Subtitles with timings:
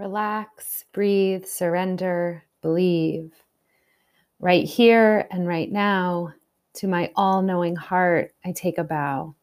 [0.00, 3.34] Relax, breathe, surrender, believe.
[4.38, 6.32] Right here and right now,
[6.76, 9.34] to my all knowing heart, I take a bow.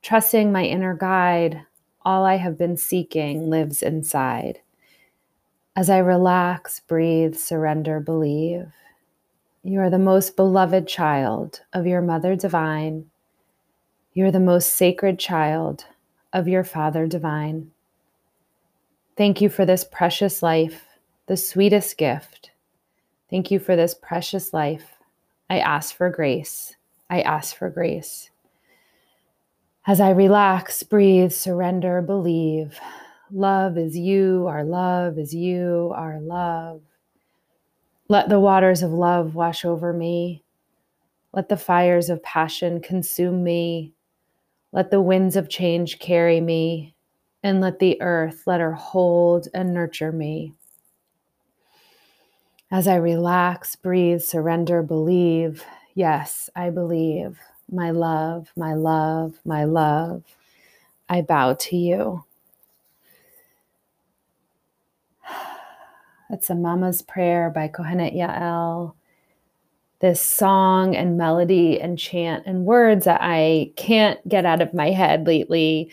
[0.00, 1.62] Trusting my inner guide,
[2.02, 4.60] all I have been seeking lives inside.
[5.74, 8.68] As I relax, breathe, surrender, believe,
[9.64, 13.10] you are the most beloved child of your Mother Divine.
[14.12, 15.86] You are the most sacred child
[16.32, 17.72] of your Father Divine.
[19.14, 20.86] Thank you for this precious life,
[21.26, 22.50] the sweetest gift.
[23.28, 24.96] Thank you for this precious life.
[25.50, 26.74] I ask for grace.
[27.10, 28.30] I ask for grace.
[29.86, 32.80] As I relax, breathe, surrender, believe,
[33.30, 36.80] love is you, our love is you, our love.
[38.08, 40.42] Let the waters of love wash over me.
[41.34, 43.92] Let the fires of passion consume me.
[44.72, 46.91] Let the winds of change carry me
[47.42, 50.54] and let the earth let her hold and nurture me.
[52.70, 57.38] As I relax, breathe, surrender, believe, yes, I believe,
[57.70, 60.22] my love, my love, my love,
[61.08, 62.24] I bow to you.
[66.30, 68.94] That's a Mama's Prayer by Kohenet Yael.
[70.00, 74.90] This song and melody and chant and words that I can't get out of my
[74.90, 75.92] head lately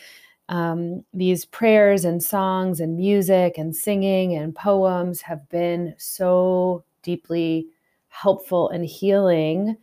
[0.49, 7.67] um, these prayers and songs and music and singing and poems have been so deeply
[8.07, 9.77] helpful and healing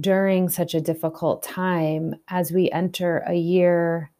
[0.00, 4.10] during such a difficult time as we enter a year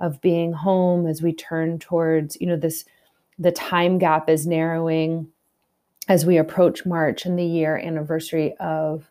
[0.00, 2.84] of being home as we turn towards you know this
[3.38, 5.26] the time gap is narrowing
[6.08, 9.10] as we approach march and the year anniversary of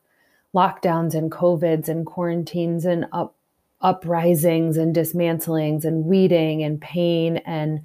[0.55, 3.36] lockdowns and covids and quarantines and up
[3.81, 7.81] uprisings and dismantlings and weeding and pain and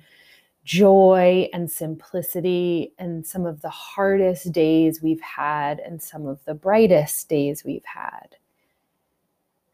[0.64, 6.54] joy and simplicity and some of the hardest days we've had and some of the
[6.54, 8.36] brightest days we've had.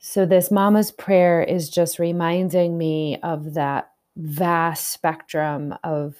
[0.01, 6.17] So, this mama's prayer is just reminding me of that vast spectrum of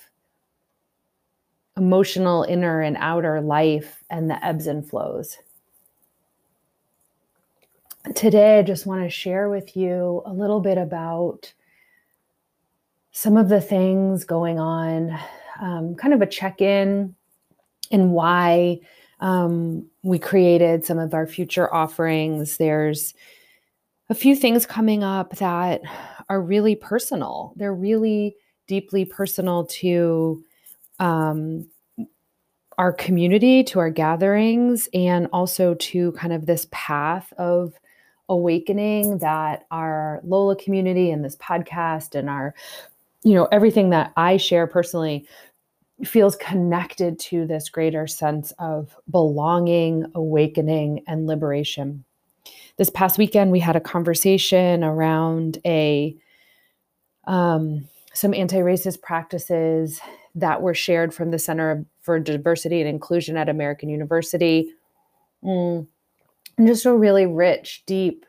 [1.77, 5.39] emotional inner and outer life and the ebbs and flows
[8.15, 11.53] today I just want to share with you a little bit about
[13.13, 15.19] some of the things going on,
[15.61, 17.15] um, kind of a check in
[17.91, 18.79] and why
[19.21, 22.57] um, we created some of our future offerings.
[22.57, 23.15] There's
[24.09, 25.83] a few things coming up that
[26.29, 28.37] are really personal, they're really
[28.67, 30.45] deeply personal to
[31.01, 31.67] um,
[32.77, 37.73] our community, to our gatherings, and also to kind of this path of
[38.29, 42.55] awakening that our Lola community and this podcast and our,
[43.25, 45.27] you know, everything that I share personally
[46.05, 52.05] feels connected to this greater sense of belonging, awakening, and liberation.
[52.77, 56.17] This past weekend, we had a conversation around a
[57.27, 60.01] um, some anti-racist practices
[60.35, 64.73] that were shared from the Center for Diversity and Inclusion at American University.
[65.45, 65.87] Mm
[66.59, 68.27] and just a really rich, deep,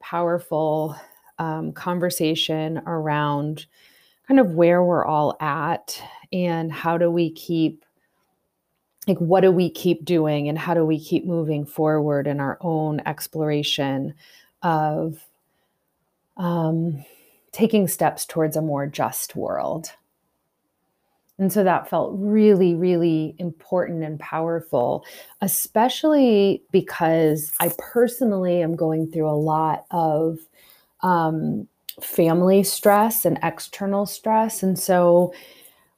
[0.00, 0.96] powerful
[1.38, 3.66] um, conversation around
[4.26, 6.00] kind of where we're all at
[6.32, 7.84] and how do we keep
[9.08, 12.56] like what do we keep doing and how do we keep moving forward in our
[12.60, 14.14] own exploration
[14.62, 15.18] of
[16.36, 17.04] um,
[17.50, 19.90] taking steps towards a more just world
[21.42, 25.04] and so that felt really, really important and powerful,
[25.40, 30.38] especially because I personally am going through a lot of
[31.00, 31.66] um,
[32.00, 34.62] family stress and external stress.
[34.62, 35.34] And so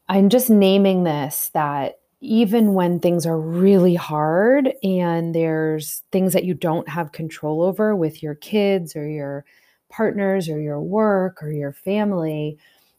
[0.09, 6.45] I'm just naming this that even when things are really hard and there's things that
[6.45, 9.45] you don't have control over with your kids or your
[9.91, 12.57] partners or your work or your family,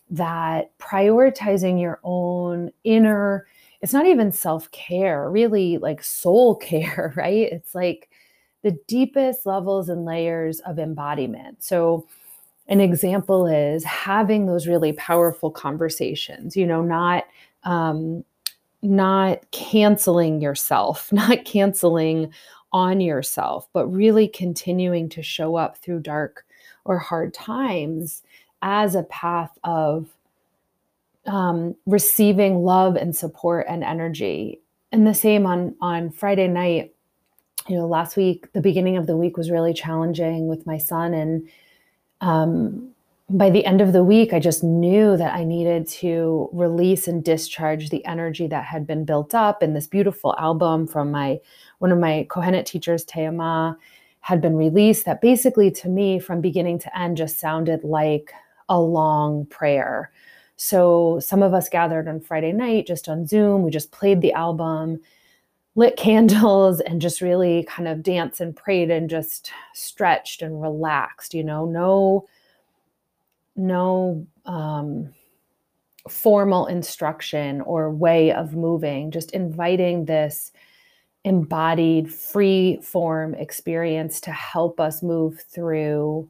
[0.10, 3.48] that prioritizing your own inner
[3.82, 7.52] it's not even self-care really like soul care right?
[7.52, 8.10] It's like
[8.64, 11.64] the deepest levels and layers of embodiment.
[11.64, 12.08] So
[12.68, 17.26] an example is having those really powerful conversations you know not
[17.64, 18.24] um,
[18.82, 22.32] not canceling yourself not canceling
[22.74, 26.46] on yourself but really continuing to show up through dark
[26.86, 28.24] or hard times
[28.62, 30.08] as a path of
[31.26, 34.60] um, receiving love and support and energy.
[34.92, 36.92] And the same on on Friday night.
[37.68, 41.14] You know, last week, the beginning of the week was really challenging with my son,
[41.16, 41.50] and
[42.22, 42.90] um,
[43.30, 47.24] by the end of the week, I just knew that I needed to release and
[47.24, 49.64] discharge the energy that had been built up.
[49.64, 51.40] And this beautiful album from my
[51.80, 53.78] one of my Kohenet teachers, Teama,
[54.22, 55.06] had been released.
[55.06, 58.32] That basically, to me, from beginning to end, just sounded like
[58.70, 60.12] a long prayer.
[60.58, 63.64] So some of us gathered on Friday night just on Zoom.
[63.64, 65.02] We just played the album,
[65.76, 71.34] lit candles, and just really kind of danced and prayed and just stretched and relaxed.
[71.34, 72.28] You know, no
[73.58, 75.14] no um,
[76.10, 80.52] formal instruction or way of moving, just inviting this
[81.24, 86.30] embodied, free form experience to help us move through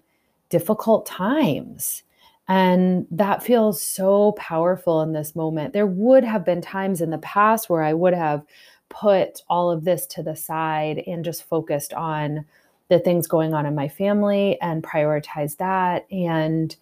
[0.50, 2.04] difficult times.
[2.48, 5.74] And that feels so powerful in this moment.
[5.74, 8.46] There would have been times in the past where I would have
[8.90, 12.46] put all of this to the side and just focused on
[12.90, 16.06] the things going on in my family and prioritized that.
[16.12, 16.76] And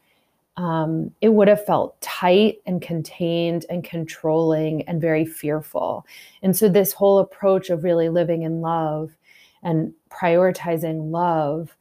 [0.58, 6.06] um, it would have felt tight and contained and controlling and very fearful.
[6.44, 9.12] And so, this whole approach of really living in love
[9.64, 11.76] and prioritizing love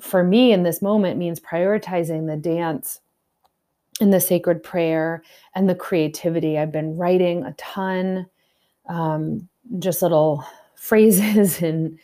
[0.00, 3.00] for me in this moment means prioritizing the dance
[4.00, 5.22] and the sacred prayer
[5.54, 6.58] and the creativity.
[6.58, 8.26] I've been writing a ton,
[8.88, 9.48] um,
[9.78, 10.44] just little
[10.74, 11.98] phrases and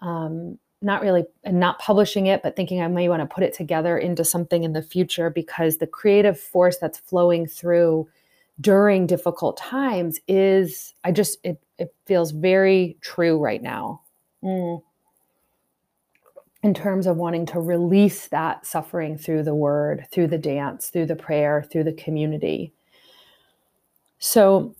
[0.00, 3.54] um, not really and not publishing it but thinking i may want to put it
[3.54, 8.06] together into something in the future because the creative force that's flowing through
[8.60, 14.00] during difficult times is i just it, it feels very true right now
[14.44, 14.80] mm.
[16.66, 21.06] In terms of wanting to release that suffering through the word through the dance through
[21.06, 22.72] the prayer through the community.
[24.18, 24.74] So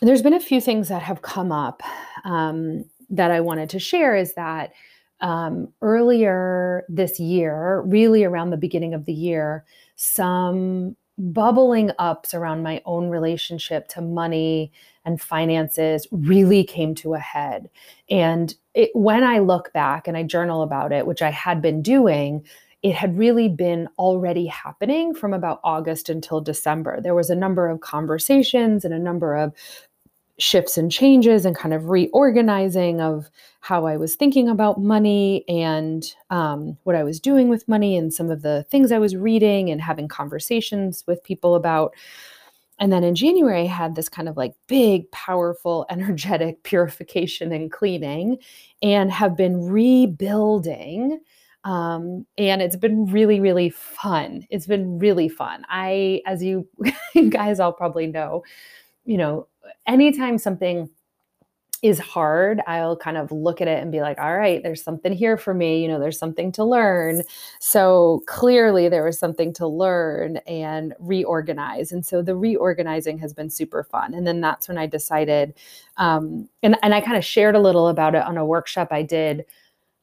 [0.00, 1.82] there's been a few things that have come up
[2.24, 4.72] um, that i wanted to share is that
[5.20, 9.64] um, earlier this year, really around the beginning of the year,
[9.96, 14.72] some bubbling ups around my own relationship to money
[15.04, 17.70] and finances really came to a head.
[18.10, 21.80] And it, when I look back and I journal about it, which I had been
[21.80, 22.44] doing,
[22.82, 27.00] it had really been already happening from about August until December.
[27.00, 29.52] There was a number of conversations and a number of
[30.38, 33.30] shifts and changes and kind of reorganizing of
[33.60, 38.12] how I was thinking about money and um, what I was doing with money and
[38.12, 41.94] some of the things I was reading and having conversations with people about.
[42.78, 47.72] And then in January, I had this kind of like big, powerful, energetic purification and
[47.72, 48.38] cleaning,
[48.82, 51.20] and have been rebuilding.
[51.64, 54.46] Um, and it's been really, really fun.
[54.50, 55.64] It's been really fun.
[55.68, 56.68] I, as you
[57.30, 58.44] guys all probably know,
[59.06, 59.46] you know,
[59.86, 60.90] anytime something
[61.82, 65.12] is hard, I'll kind of look at it and be like, all right, there's something
[65.12, 65.82] here for me.
[65.82, 67.22] You know, there's something to learn.
[67.60, 71.92] So clearly, there was something to learn and reorganize.
[71.92, 74.14] And so the reorganizing has been super fun.
[74.14, 75.54] And then that's when I decided,
[75.96, 79.02] um, and, and I kind of shared a little about it on a workshop I
[79.02, 79.44] did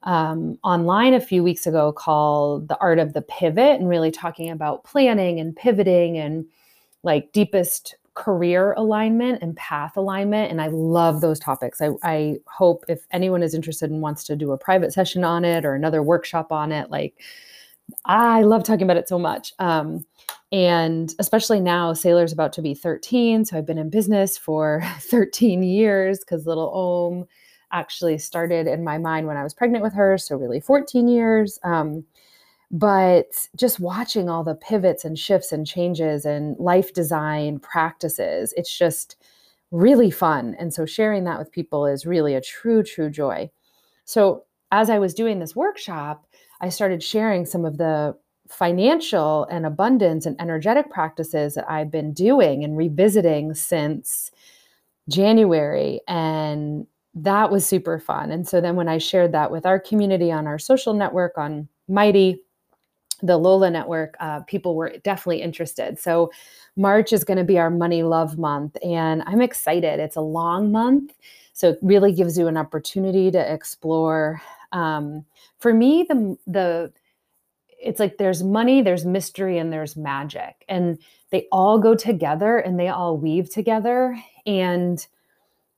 [0.04, 4.50] um, online a few weeks ago called The Art of the Pivot, and really talking
[4.52, 6.46] about planning and pivoting and
[7.04, 10.52] like deepest career alignment and path alignment.
[10.52, 11.82] And I love those topics.
[11.82, 15.44] I, I hope if anyone is interested and wants to do a private session on
[15.44, 17.16] it or another workshop on it, like
[18.06, 19.54] I love talking about it so much.
[19.60, 20.06] Um,
[20.52, 23.46] and especially now, Sailor's about to be 13.
[23.46, 27.28] So I've been in business for 13 years because little Om
[27.72, 30.18] actually started in my mind when I was pregnant with her.
[30.20, 31.58] So really 14 years.
[31.64, 32.06] Um,
[32.74, 38.76] but just watching all the pivots and shifts and changes and life design practices it's
[38.78, 39.16] just
[39.72, 40.56] really fun.
[40.60, 43.50] And so sharing that with people is really a true true joy.
[44.06, 46.26] So as i was doing this workshop
[46.60, 48.16] i started sharing some of the
[48.50, 54.32] financial and abundance and energetic practices that i've been doing and revisiting since
[55.10, 56.02] january.
[56.08, 58.32] And that was super fun.
[58.32, 61.68] And so then when i shared that with our community on our social network on
[61.88, 62.42] mighty
[63.24, 66.00] the Lola Network, uh, people were definitely interested.
[66.00, 66.32] So,
[66.76, 70.00] March is going to be our money love month, and I'm excited.
[70.00, 71.14] It's a long month,
[71.54, 74.42] so it really gives you an opportunity to explore.
[74.72, 75.26] Um,
[75.60, 76.94] for me, the the
[77.80, 80.98] it's like there's money, there's mystery, and there's magic, and
[81.32, 84.18] they all go together and they all weave together.
[84.46, 85.06] And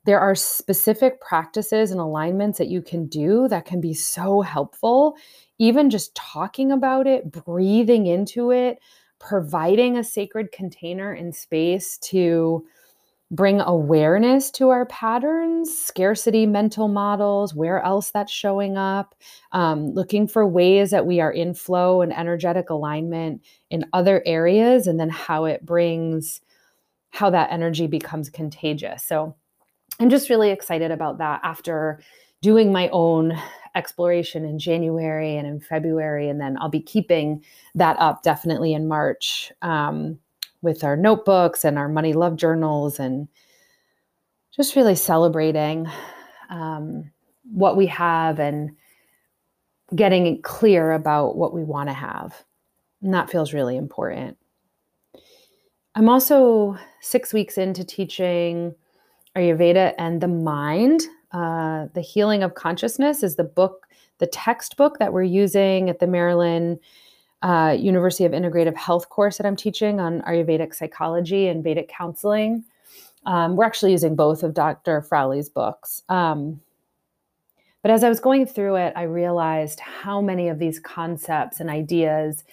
[0.05, 5.17] there are specific practices and alignments that you can do that can be so helpful
[5.57, 8.79] even just talking about it, breathing into it,
[9.19, 12.65] providing a sacred container and space to
[13.31, 19.15] bring awareness to our patterns, scarcity mental models, where else that's showing up,
[19.51, 24.85] um, looking for ways that we are in flow and energetic alignment in other areas,
[24.85, 26.39] and then how it brings,
[27.09, 29.03] how that energy becomes contagious.
[29.03, 29.35] So
[29.99, 32.01] I'm just really excited about that after
[32.41, 33.35] doing my own
[33.75, 36.29] exploration in January and in February.
[36.29, 37.43] And then I'll be keeping
[37.75, 39.51] that up definitely in March.
[39.61, 40.19] Um,
[40.65, 43.29] with our notebooks and our money love journals and
[44.53, 45.87] just really celebrating
[46.49, 47.09] um,
[47.43, 48.71] what we have and
[49.95, 52.43] getting clear about what we want to have.
[53.01, 54.37] And that feels really important.
[55.93, 58.73] I'm also six weeks into teaching
[59.37, 61.01] Ayurveda and the mind.
[61.35, 63.87] Uh, the Healing of Consciousness is the book,
[64.19, 66.79] the textbook that we're using at the Maryland
[67.41, 72.63] uh, University of Integrative Health course that I'm teaching on Ayurvedic psychology and Vedic counseling.
[73.25, 75.01] Um, we're actually using both of Dr.
[75.01, 76.03] Frawley's books.
[76.07, 76.61] Um,
[77.81, 81.69] but as I was going through it, I realized how many of these concepts and
[81.69, 82.45] ideas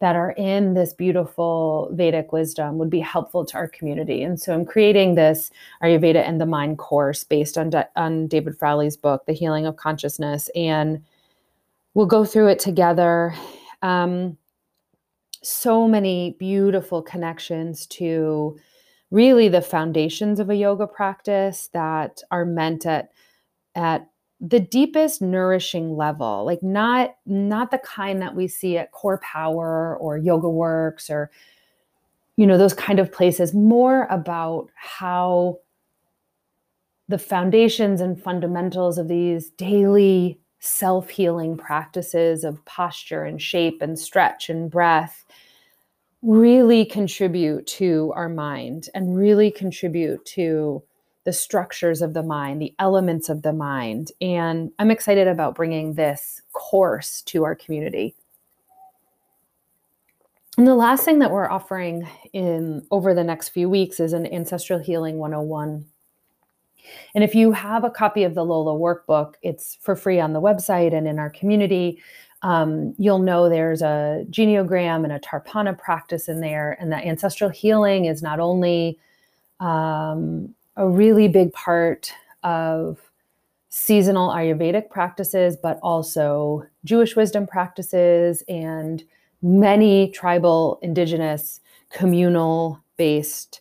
[0.00, 4.22] that are in this beautiful Vedic wisdom would be helpful to our community.
[4.22, 5.50] And so I'm creating this
[5.82, 10.50] Ayurveda and the Mind course based on, on David Frawley's book, The Healing of Consciousness.
[10.54, 11.02] And
[11.94, 13.34] we'll go through it together
[13.80, 14.36] um,
[15.42, 18.58] so many beautiful connections to
[19.10, 23.10] really the foundations of a yoga practice that are meant at
[23.74, 24.08] at
[24.40, 30.18] the deepest nourishing level like not not the kind that we see at CorePower or
[30.18, 31.30] YogaWorks or
[32.36, 35.58] you know those kind of places more about how
[37.08, 43.98] the foundations and fundamentals of these daily self healing practices of posture and shape and
[43.98, 45.24] stretch and breath
[46.22, 50.82] really contribute to our mind and really contribute to
[51.26, 54.12] the structures of the mind, the elements of the mind.
[54.22, 58.14] And I'm excited about bringing this course to our community.
[60.56, 64.32] And the last thing that we're offering in over the next few weeks is an
[64.32, 65.84] ancestral healing 101
[67.14, 70.40] and if you have a copy of the Lola workbook, it's for free on the
[70.40, 72.02] website and in our community.
[72.42, 76.76] Um, you'll know there's a genogram and a Tarpana practice in there.
[76.80, 78.98] And that ancestral healing is not only
[79.60, 82.98] um, a really big part of
[83.68, 89.02] seasonal Ayurvedic practices, but also Jewish wisdom practices and
[89.42, 93.60] many tribal, indigenous, communal based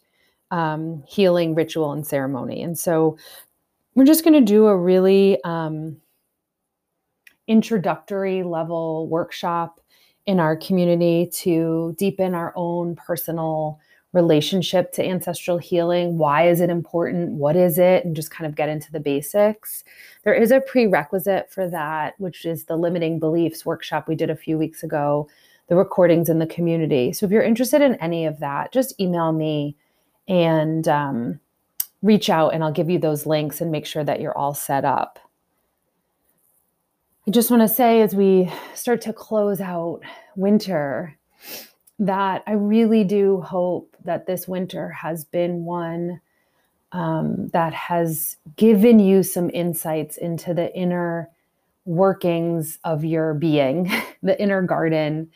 [0.52, 2.62] um, healing ritual and ceremony.
[2.62, 3.18] And so
[3.96, 5.98] we're just going to do a really um,
[7.48, 9.80] introductory level workshop
[10.26, 13.80] in our community to deepen our own personal
[14.16, 16.18] relationship to ancestral healing.
[16.18, 17.32] Why is it important?
[17.34, 18.06] What is it?
[18.06, 19.84] And just kind of get into the basics.
[20.24, 24.36] There is a prerequisite for that, which is the limiting beliefs workshop we did a
[24.36, 25.28] few weeks ago,
[25.68, 27.12] the recordings in the community.
[27.12, 29.76] So if you're interested in any of that, just email me
[30.30, 31.40] and um,
[32.02, 34.86] reach out and I'll give you those links and make sure that you're all set
[34.86, 35.20] up.
[37.28, 40.00] I just want to say as we start to close out
[40.38, 41.18] winter
[42.00, 46.22] that I really do hope that this winter has been one
[46.92, 51.30] um, that has given you some insights into the inner
[51.86, 53.92] workings of your being,
[54.24, 55.30] the inner garden,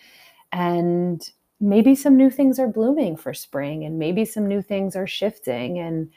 [0.52, 5.08] and maybe some new things are blooming for spring and maybe some new things are
[5.08, 5.78] shifting.
[5.78, 6.10] And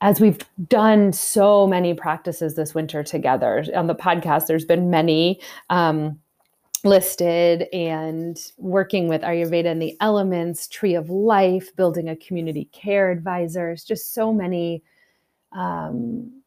[0.00, 5.40] as we've done so many practices this winter together on the podcast there's been many
[5.70, 6.18] um,
[6.84, 13.10] listed and working with ayurveda and the elements tree of life building a community care
[13.10, 14.82] advisors just so many
[15.52, 16.42] um,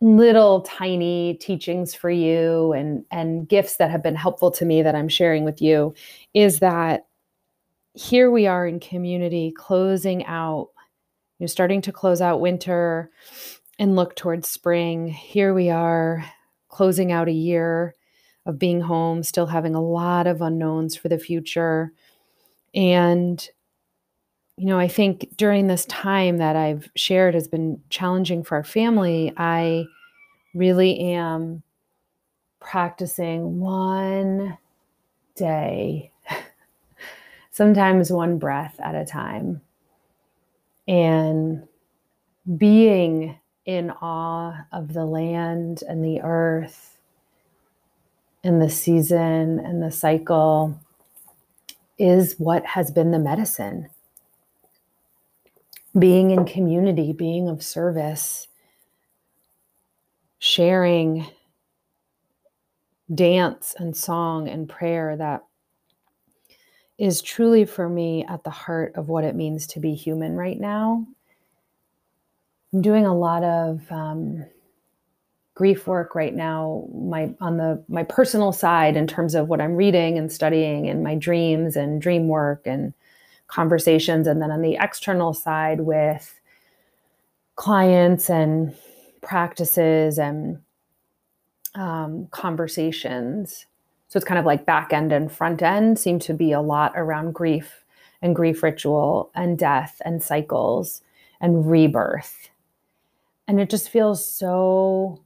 [0.00, 4.94] little tiny teachings for you and and gifts that have been helpful to me that
[4.94, 5.94] i'm sharing with you
[6.34, 7.06] is that
[7.96, 10.68] here we are in community closing out,
[11.38, 13.10] you know, starting to close out winter
[13.78, 15.08] and look towards spring.
[15.08, 16.24] Here we are
[16.68, 17.94] closing out a year
[18.46, 21.92] of being home, still having a lot of unknowns for the future.
[22.74, 23.46] And,
[24.56, 28.64] you know, I think during this time that I've shared has been challenging for our
[28.64, 29.84] family, I
[30.54, 31.62] really am
[32.60, 34.56] practicing one
[35.34, 36.10] day
[37.50, 39.60] sometimes one breath at a time.
[40.88, 41.66] And
[42.56, 46.95] being in awe of the land and the earth
[48.46, 50.78] and the season and the cycle
[51.98, 53.88] is what has been the medicine.
[55.98, 58.48] being in community, being of service,
[60.38, 61.26] sharing
[63.14, 65.42] dance and song and prayer that
[66.98, 70.58] is truly for me at the heart of what it means to be human right
[70.58, 71.06] now.
[72.72, 74.44] I'm doing a lot of um,
[75.56, 79.74] grief work right now my on the my personal side in terms of what i'm
[79.74, 82.94] reading and studying and my dreams and dream work and
[83.48, 84.26] conversations.
[84.26, 86.38] And then on the external side with
[87.54, 88.74] clients and
[89.22, 90.60] practices and
[91.74, 93.66] um, conversations.
[94.08, 96.92] So it's kind of like back end and front end seem to be a lot
[96.96, 97.84] around grief
[98.22, 101.02] and grief ritual and death and cycles
[101.40, 102.50] and rebirth.
[103.48, 105.20] And it just feels so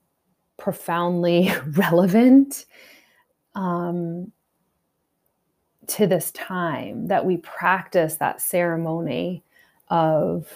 [0.61, 2.67] profoundly relevant
[3.57, 4.31] um,
[5.89, 9.43] to this time that we practice that ceremony
[9.89, 10.47] of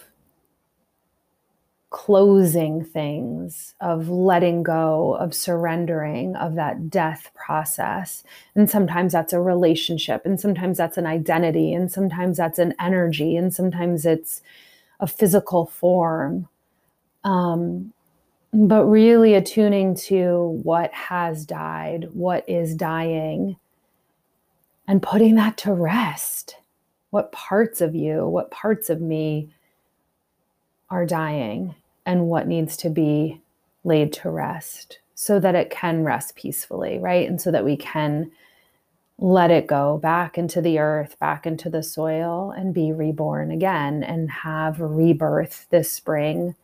[1.94, 8.24] closing things, of letting go, of surrendering, of that death process.
[8.56, 13.36] And sometimes that's a relationship, and sometimes that's an identity, and sometimes that's an energy,
[13.36, 14.42] and sometimes it's
[14.98, 16.48] a physical form.
[17.22, 17.92] Um,
[18.54, 23.56] but really attuning to what has died, what is dying,
[24.86, 26.56] and putting that to rest.
[27.10, 29.52] What parts of you, what parts of me
[30.88, 31.74] are dying,
[32.06, 33.40] and what needs to be
[33.82, 37.28] laid to rest so that it can rest peacefully, right?
[37.28, 38.30] And so that we can
[39.18, 44.04] let it go back into the earth, back into the soil, and be reborn again
[44.04, 46.54] and have rebirth this spring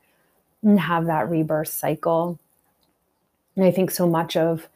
[0.63, 2.39] and have that rebirth cycle.
[3.57, 4.69] And I think so much of,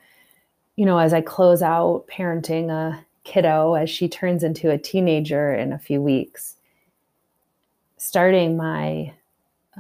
[0.77, 5.55] you know, as I close out parenting a kiddo as she turns into a teenager
[5.55, 6.57] in a few weeks,
[7.97, 9.13] starting my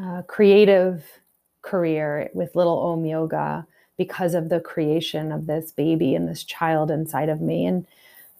[0.01, 1.05] uh, creative
[1.63, 6.91] career with Little Om Yoga because of the creation of this baby and this child
[6.91, 7.87] inside of me and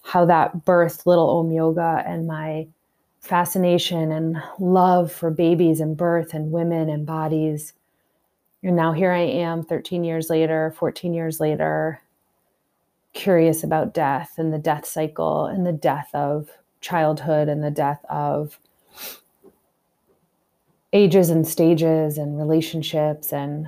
[0.03, 2.67] how that birthed Little Om Yoga and my
[3.25, 7.73] fascination and love for babies and birth and women and bodies.
[8.63, 12.03] And now here I am 13 years later, 14 years later,
[13.15, 16.51] curious about death and the death cycle and the death of
[16.83, 18.59] childhood and the death of
[20.93, 23.67] ages and stages and relationships and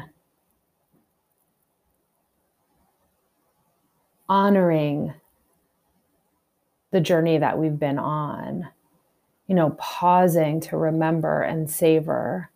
[4.29, 5.15] honoring
[6.91, 8.69] the journey that we've been on
[9.47, 12.51] you know, pausing to remember and savor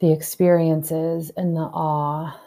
[0.00, 2.38] the experiences and the awe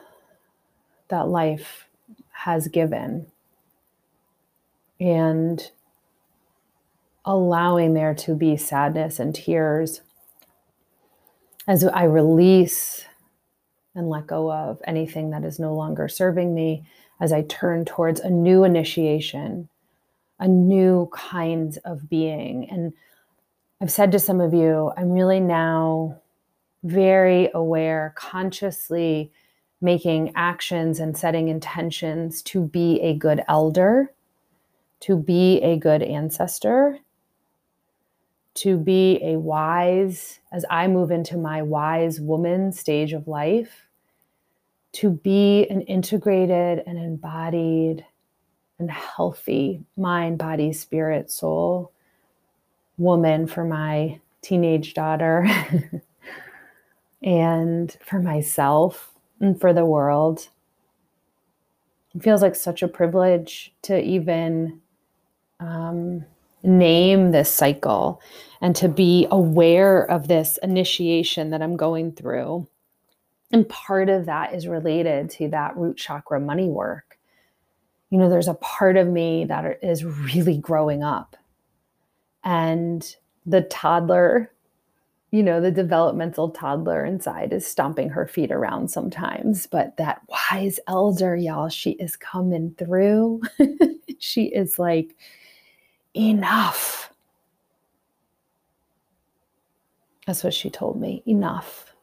[1.09, 1.87] that life
[2.31, 3.27] has given.
[4.99, 5.71] And
[7.25, 10.01] allowing there to be sadness and tears
[11.67, 13.05] as I release
[13.93, 16.83] and let go of anything that is no longer serving me,
[17.19, 19.67] as I turn towards a new initiation
[20.41, 22.67] a new kind of being.
[22.69, 22.91] And
[23.79, 26.19] I've said to some of you, I'm really now
[26.83, 29.31] very aware, consciously
[29.81, 34.11] making actions and setting intentions to be a good elder,
[35.01, 36.97] to be a good ancestor,
[38.53, 43.87] to be a wise, as I move into my wise woman stage of life,
[44.93, 48.05] to be an integrated and embodied
[48.81, 51.91] and healthy mind, body, spirit, soul
[52.97, 55.47] woman for my teenage daughter
[57.23, 60.49] and for myself and for the world.
[62.15, 64.81] It feels like such a privilege to even
[65.59, 66.25] um,
[66.63, 68.19] name this cycle
[68.61, 72.67] and to be aware of this initiation that I'm going through.
[73.51, 77.17] And part of that is related to that root chakra money work
[78.11, 81.37] you know, there's a part of me that is really growing up.
[82.43, 84.51] And the toddler,
[85.31, 89.65] you know, the developmental toddler inside is stomping her feet around sometimes.
[89.65, 93.41] But that wise elder, y'all, she is coming through.
[94.19, 95.15] she is like,
[96.13, 97.13] enough.
[100.27, 101.23] That's what she told me.
[101.25, 101.95] Enough.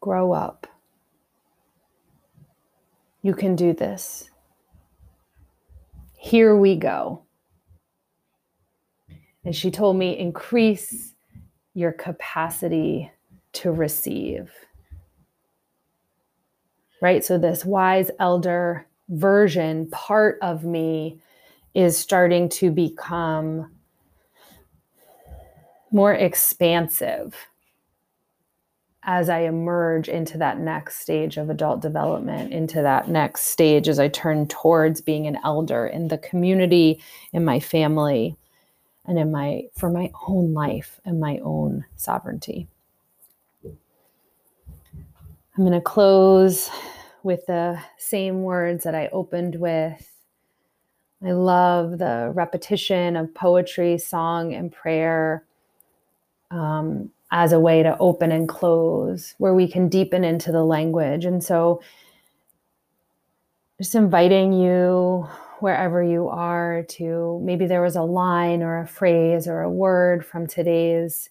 [0.00, 0.68] Grow up.
[3.24, 4.28] You can do this.
[6.18, 7.22] Here we go.
[9.46, 11.14] And she told me, increase
[11.72, 13.10] your capacity
[13.54, 14.50] to receive.
[17.00, 17.24] Right?
[17.24, 21.18] So, this wise elder version, part of me
[21.72, 23.74] is starting to become
[25.90, 27.34] more expansive
[29.06, 33.98] as I emerge into that next stage of adult development, into that next stage as
[33.98, 38.36] I turn towards being an elder in the community, in my family,
[39.06, 42.66] and in my for my own life and my own sovereignty.
[43.64, 46.70] I'm going to close
[47.22, 50.10] with the same words that I opened with.
[51.24, 55.44] I love the repetition of poetry, song, and prayer
[56.50, 61.24] um, as a way to open and close, where we can deepen into the language.
[61.24, 61.82] And so,
[63.76, 69.48] just inviting you wherever you are to maybe there was a line or a phrase
[69.48, 71.28] or a word from today's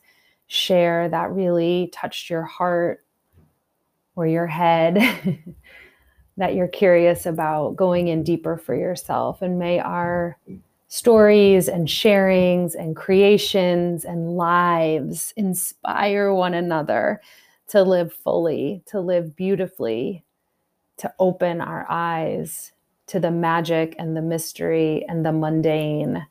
[0.47, 3.05] share that really touched your heart
[4.17, 4.97] or your head
[6.37, 9.41] that you're curious about going in deeper for yourself.
[9.41, 10.37] And may our
[10.93, 17.19] stories and sharings and creations and lives inspire one another
[17.67, 20.23] to live fully, to live beautifully,
[20.97, 22.73] to open our eyes
[23.07, 26.27] to the magic and the mystery and the mundane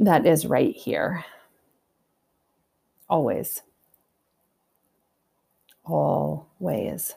[0.00, 1.24] that is right here.
[3.08, 3.62] Always
[5.86, 7.14] always.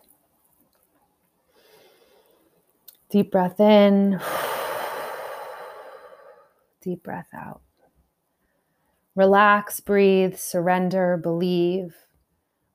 [3.09, 4.19] Deep breath in,
[6.89, 7.61] deep breath out.
[9.15, 11.95] Relax, breathe, surrender, believe.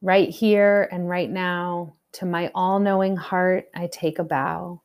[0.03, 4.81] Right here and right now, to my all knowing heart, I take a bow.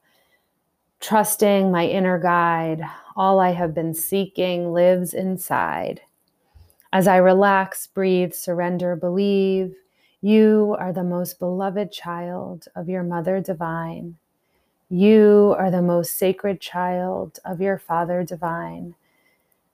[0.99, 2.81] Trusting my inner guide,
[3.15, 6.01] all I have been seeking lives inside.
[6.91, 9.75] As I relax, breathe, surrender, believe,
[10.21, 14.17] you are the most beloved child of your Mother Divine.
[14.89, 18.95] You are the most sacred child of your Father Divine.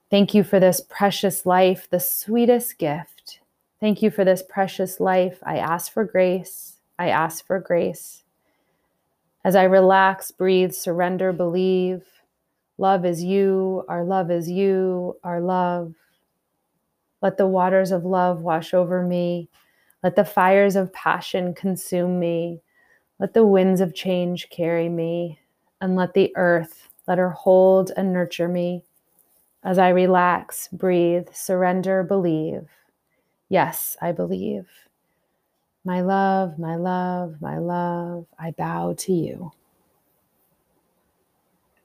[0.09, 3.39] Thank you for this precious life, the sweetest gift.
[3.79, 5.39] Thank you for this precious life.
[5.43, 6.77] I ask for grace.
[6.97, 8.23] I ask for grace.
[9.43, 12.03] As I relax, breathe, surrender, believe,
[12.77, 15.93] love is you, our love is you, our love.
[17.21, 19.49] Let the waters of love wash over me
[20.05, 22.61] let the fires of passion consume me.
[23.17, 25.39] Let the winds of change carry me.
[25.81, 28.84] And let the earth, let her hold and nurture me.
[29.65, 32.69] As I relax, breathe, surrender, believe.
[33.49, 34.67] Yes, I believe.
[35.85, 39.51] My love, my love, my love, I bow to you.